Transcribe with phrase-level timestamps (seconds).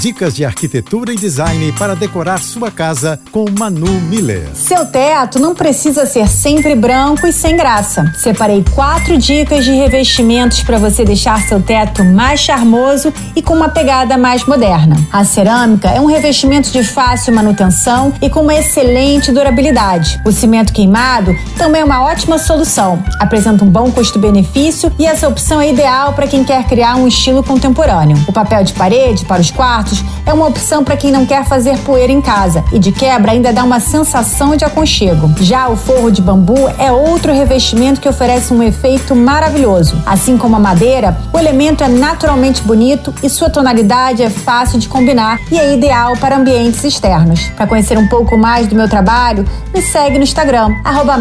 [0.00, 4.48] Dicas de arquitetura e design para decorar sua casa com Manu Miller.
[4.54, 8.12] Seu teto não precisa ser sempre branco e sem graça.
[8.18, 13.68] Separei quatro dicas de revestimentos para você deixar seu teto mais charmoso e com uma
[13.68, 14.96] pegada mais moderna.
[15.10, 20.20] A cerâmica é um revestimento de fácil manutenção e com uma excelente durabilidade.
[20.26, 23.02] O cimento queimado também é uma ótima solução.
[23.18, 27.42] Apresenta um bom custo-benefício e essa opção é ideal para quem quer criar um estilo
[27.42, 28.22] contemporâneo.
[28.28, 29.83] O papel de parede para os quartos
[30.26, 33.52] é uma opção para quem não quer fazer poeira em casa e de quebra ainda
[33.52, 35.30] dá uma sensação de aconchego.
[35.40, 40.00] Já o forro de bambu é outro revestimento que oferece um efeito maravilhoso.
[40.06, 44.88] Assim como a madeira, o elemento é naturalmente bonito e sua tonalidade é fácil de
[44.88, 47.48] combinar e é ideal para ambientes externos.
[47.56, 51.18] Para conhecer um pouco mais do meu trabalho, me segue no Instagram, arroba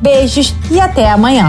[0.00, 1.48] Beijos e até amanhã.